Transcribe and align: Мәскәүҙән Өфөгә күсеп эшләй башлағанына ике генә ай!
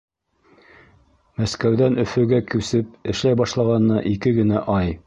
Мәскәүҙән 1.41 1.99
Өфөгә 2.05 2.41
күсеп 2.55 3.15
эшләй 3.15 3.43
башлағанына 3.45 4.05
ике 4.17 4.37
генә 4.43 4.69
ай! 4.81 4.95